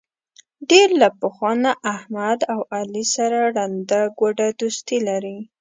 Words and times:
ډېر 0.69 0.89
له 1.01 1.07
پخوا 1.19 1.51
نه 1.63 1.71
احمد 1.95 2.39
او 2.53 2.59
علي 2.75 3.03
سره 3.15 3.37
ړنده 3.55 4.01
ګوډه 4.19 4.47
دوستي 4.59 4.97
لري. 5.07 5.37